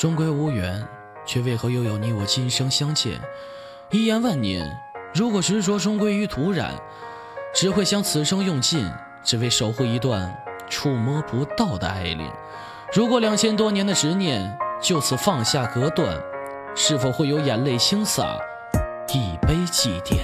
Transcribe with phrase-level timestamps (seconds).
[0.00, 0.82] 终归无缘，
[1.26, 3.20] 却为何又有你我今生相见？
[3.90, 4.66] 一言万年，
[5.12, 6.70] 如果执着终归于土壤，
[7.52, 8.90] 只会将此生用尽，
[9.22, 10.34] 只为守护一段
[10.70, 12.32] 触摸不到的爱恋。
[12.94, 16.18] 如果两千多年的执念就此放下隔断，
[16.74, 18.38] 是否会有眼泪倾洒，
[19.12, 20.16] 一杯祭奠？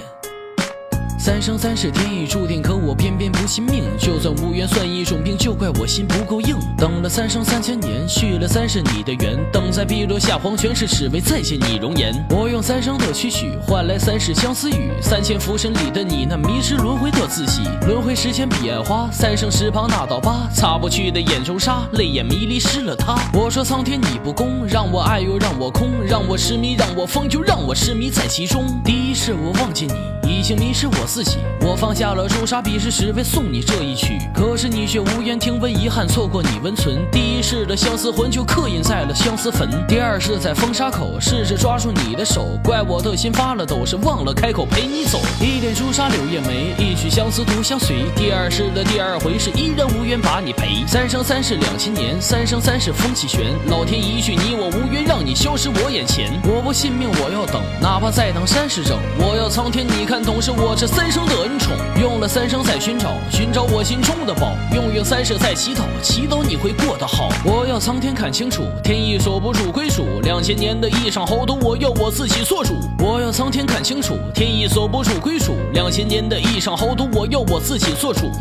[1.19, 3.83] 三生三世天意注定，可我偏偏不信命。
[3.97, 6.55] 就算无缘算一种病，就怪我心不够硬。
[6.77, 12.13] 等了三生三千年，续了三世你的缘，等在碧落下黄泉时，只为再见你容颜。
[12.29, 17.63] 我用三生的期许换来三世相思雨，三千浮生里的你，那迷失轮回的自己。
[17.87, 23.17] 轮回时间彼岸花，三生石旁那道疤，擦不去的眼中沙，泪眼迷离失了他。
[23.33, 28.79] 我说苍天你不公，让我爱又让我空，让我痴迷，让我疯，又让我痴迷在其中。
[28.85, 29.87] 第一世我忘记
[30.21, 31.06] 你，已经迷失我。
[31.07, 34.19] 自己，我放下了朱砂笔，是只为送你这一曲。
[34.35, 36.97] 可是你却无缘听闻，遗憾错过你温存。
[37.09, 39.69] 第一世的相思魂就刻印在了相思坟。
[39.87, 45.19] 第二世在风沙口，试着抓住你的手，怪我的心发了抖，是忘了开口陪你走。
[45.39, 48.03] 一点朱砂柳叶眉，一曲相思独相随。
[48.13, 50.85] 第二世的第二回，是依然无缘把你陪。
[50.85, 53.53] 三生三世两千年，三生三世风起旋。
[53.69, 54.96] 老天一句你我无缘，
[55.27, 56.31] 你消失我眼前。
[56.45, 58.97] 我不信命，我要等，哪怕再等三世整。
[59.19, 60.87] 我要苍天你看懂，是我这。
[60.87, 67.27] 三生的恩宠，用了三生在寻找，寻找我心中的宝；用用三世在祈祷，祈祷你会过得好。
[67.43, 70.05] 我要苍天看清楚，天意锁不住归属。
[70.23, 72.75] 两千年的一场豪赌，我要我自己做主。
[72.97, 75.57] 我要苍天看清楚，天意锁不住归属。
[75.73, 78.31] 两千年的一场豪赌，我要我自己做主。